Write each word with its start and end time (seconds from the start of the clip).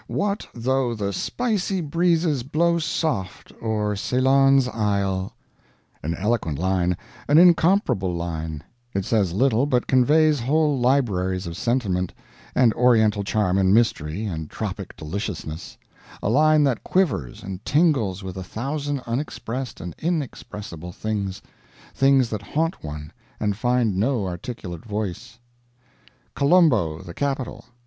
"What 0.07 0.47
though 0.55 0.95
the 0.95 1.13
spicy 1.13 1.79
breezes 1.79 2.41
blow 2.41 2.79
soft 2.79 3.51
o'er 3.61 3.95
Ceylon's 3.95 4.67
isle" 4.67 5.35
an 6.01 6.15
eloquent 6.15 6.57
line, 6.57 6.97
an 7.27 7.37
incomparable 7.37 8.11
line; 8.11 8.63
it 8.95 9.05
says 9.05 9.31
little, 9.31 9.67
but 9.67 9.85
conveys 9.85 10.39
whole 10.39 10.79
libraries 10.79 11.45
of 11.45 11.55
sentiment, 11.55 12.15
and 12.55 12.73
Oriental 12.73 13.23
charm 13.23 13.59
and 13.59 13.75
mystery, 13.75 14.25
and 14.25 14.49
tropic 14.49 14.95
deliciousness 14.97 15.77
a 16.23 16.29
line 16.29 16.63
that 16.63 16.83
quivers 16.83 17.43
and 17.43 17.63
tingles 17.63 18.23
with 18.23 18.37
a 18.37 18.43
thousand 18.43 19.01
unexpressed 19.01 19.79
and 19.79 19.93
inexpressible 19.99 20.91
things, 20.91 21.43
things 21.93 22.27
that 22.31 22.41
haunt 22.41 22.83
one 22.83 23.13
and 23.39 23.55
find 23.55 23.95
no 23.95 24.25
articulate 24.25 24.83
voice.... 24.83 25.37
Colombo, 26.33 27.03
the 27.03 27.13
capital. 27.13 27.65